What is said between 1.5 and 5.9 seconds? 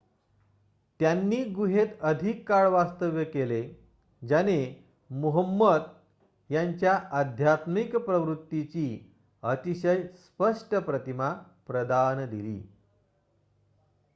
गुहेत अधिक काळ वास्तव्य केले ज्याने मुहम्मद